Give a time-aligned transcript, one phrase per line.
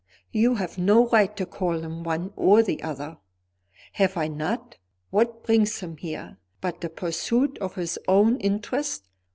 [0.31, 3.19] "You have no right to call him one or the other."
[3.93, 4.79] "Have I not?
[5.11, 9.07] What brings him here, but the pursuit of his own interest?